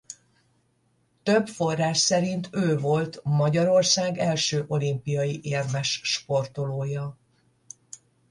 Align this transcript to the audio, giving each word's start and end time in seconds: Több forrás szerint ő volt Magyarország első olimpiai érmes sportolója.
Több 1.23 1.47
forrás 1.47 1.97
szerint 1.97 2.49
ő 2.51 2.77
volt 2.77 3.19
Magyarország 3.23 4.17
első 4.17 4.65
olimpiai 4.67 5.39
érmes 5.43 5.99
sportolója. 6.03 7.17